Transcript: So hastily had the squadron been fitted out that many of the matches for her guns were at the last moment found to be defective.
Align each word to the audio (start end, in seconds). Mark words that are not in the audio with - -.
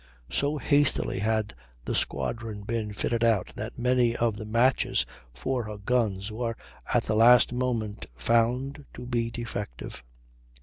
So 0.31 0.57
hastily 0.57 1.19
had 1.19 1.53
the 1.85 1.93
squadron 1.93 2.63
been 2.63 2.91
fitted 2.91 3.23
out 3.23 3.53
that 3.55 3.77
many 3.77 4.15
of 4.15 4.35
the 4.35 4.45
matches 4.47 5.05
for 5.31 5.65
her 5.65 5.77
guns 5.77 6.31
were 6.31 6.55
at 6.91 7.03
the 7.03 7.15
last 7.15 7.53
moment 7.53 8.07
found 8.17 8.83
to 8.95 9.05
be 9.05 9.29
defective. 9.29 10.01